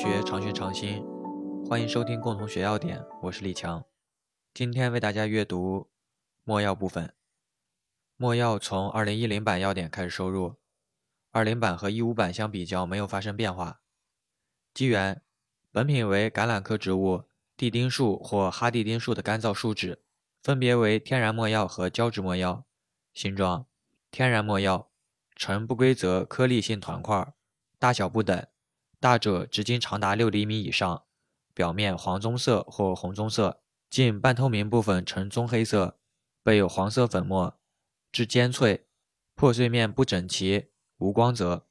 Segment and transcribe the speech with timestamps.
[0.00, 1.04] 学常学常新，
[1.68, 3.84] 欢迎收听共同学要点，我是李强。
[4.54, 5.90] 今天为大家阅读
[6.42, 7.12] 墨药部分。
[8.16, 10.56] 墨药从2010版要点开始收入
[11.32, 13.82] ，20版和15版相比较没有发生变化。
[14.72, 15.20] 基源：
[15.70, 20.02] 本品为橄榄科植物地丁树或哈地丁树的干燥树脂，
[20.42, 22.64] 分别为天然墨药和胶质墨药。
[23.12, 23.66] 形状：
[24.10, 24.90] 天然墨药
[25.36, 27.34] 呈不规则颗粒性团块，
[27.78, 28.46] 大小不等。
[29.00, 31.04] 大者直径长达六厘米以上，
[31.54, 35.98] 表面黄棕色或红棕色，近半透明部分呈棕黑色，
[36.42, 37.58] 背有黄色粉末，
[38.12, 38.86] 质尖脆，
[39.34, 40.68] 破碎面不整齐，
[40.98, 41.66] 无光泽，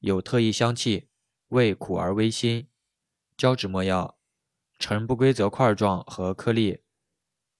[0.00, 1.08] 有特异香气，
[1.50, 2.68] 味苦而微辛。
[3.36, 4.18] 胶质末药
[4.80, 6.82] 呈不规则块状和颗粒，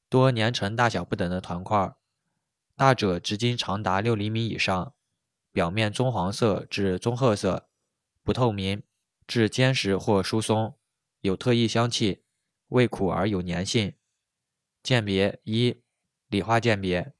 [0.08, 1.94] 多粘成大小不等的团块，
[2.74, 4.94] 大者直径长达六厘米以上，
[5.52, 7.68] 表面棕黄色至棕褐色，
[8.24, 8.82] 不透明。
[9.32, 10.76] 质坚实或疏松，
[11.22, 12.22] 有特异香气，
[12.68, 13.94] 味苦而有粘性。
[14.82, 15.80] 鉴别一、
[16.28, 17.14] 理化鉴别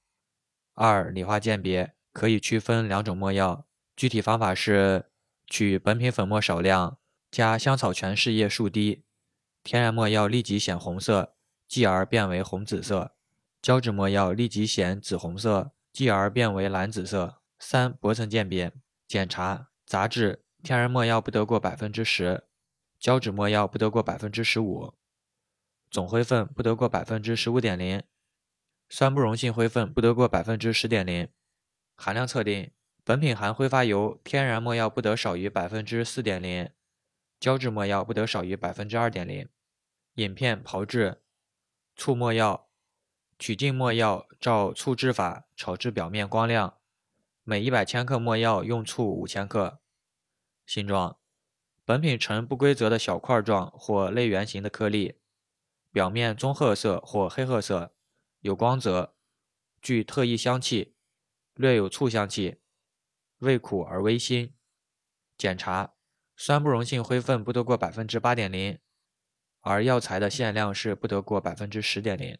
[0.75, 5.07] 二、理化鉴别可以区分两种墨药，具体方法是
[5.47, 6.99] 取本品粉末少量，
[7.31, 9.05] 加香草醛试液数滴，
[9.65, 11.35] 天然墨药立即显红色，
[11.67, 13.15] 继而变为红紫色；
[13.63, 17.39] 胶质墨药立即显紫红色，继而变为蓝紫色。
[17.59, 18.71] 三、薄层鉴别
[19.09, 20.42] 检查杂质。
[20.63, 22.45] 天然墨药不得过百分之十，
[23.01, 24.95] 胶质墨药不得过百分之十五，
[25.91, 28.01] 总灰分不得过百分之十五点零，
[28.89, 31.29] 酸不溶性灰分不得过百分之十点零。
[31.97, 32.71] 含量测定：
[33.03, 36.71] 本品含挥发油天然墨药不得少于百分之四点零，
[37.41, 39.49] 胶质墨药不得少于百分之二点零。
[40.15, 41.23] 饮片炮制：
[41.97, 42.69] 醋墨药
[43.37, 46.79] 取净墨药，照醋制法炒至表面光亮，
[47.43, 49.81] 每一百千克墨药用醋五千克。
[50.73, 51.19] 形状：
[51.85, 55.19] 本品呈不规则的小块状或类圆形的颗粒，
[55.91, 57.95] 表面棕褐色或黑褐色，
[58.41, 59.15] 有光泽，
[59.83, 60.97] 具特异香气，
[61.53, 62.63] 略有醋香气，
[63.41, 64.55] 味苦而微辛。
[65.37, 65.93] 检查：
[66.37, 68.79] 酸不溶性灰分不得过百分之八点零，
[69.61, 72.39] 而药材的限量是不得过百分之十点零。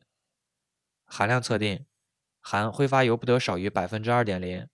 [1.05, 1.85] 含量测定：
[2.41, 4.67] 含挥发油不得少于百分之二点零。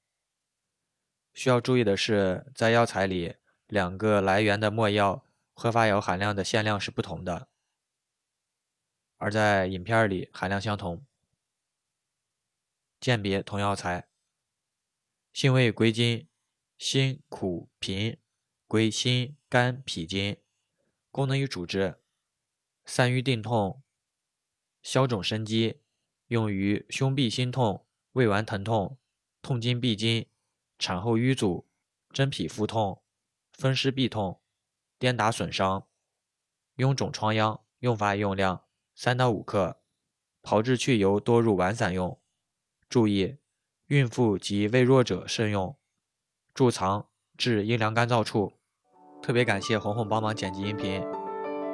[1.35, 3.35] 需要注意的是，在药材里。
[3.69, 7.49] 两个来源的墨药挥发油含量的限量是不同的，
[9.19, 11.05] 而在饮片里含量相同。
[12.99, 14.09] 鉴别同药材，
[15.33, 16.27] 性味归经：
[16.79, 18.17] 辛、苦、平，
[18.67, 20.39] 归心、肝、脾经。
[21.11, 22.01] 功能与主治：
[22.87, 23.83] 散瘀定痛，
[24.83, 25.81] 消肿生肌，
[26.29, 28.99] 用于胸痹心痛、胃脘疼痛、
[29.43, 30.27] 痛经闭经、
[30.79, 31.69] 产后瘀阻、
[32.11, 33.03] 真皮腹痛。
[33.59, 34.41] 风湿痹痛、
[35.01, 35.89] 颠打损伤、
[36.77, 38.63] 臃肿疮疡，用法用量
[38.95, 39.81] 三到五克，
[40.43, 42.21] 炮制去油，多入丸散用。
[42.89, 43.39] 注意，
[43.89, 45.77] 孕妇及胃弱者慎用。
[46.55, 48.53] 贮藏至阴凉干燥处。
[49.21, 51.03] 特别感谢红红帮忙剪辑音频，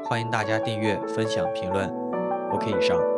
[0.02, 1.86] 欢迎大家订阅、分享、评论。
[2.50, 3.13] OK，以上。